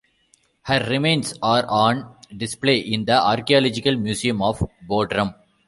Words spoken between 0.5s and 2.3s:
Her remains are on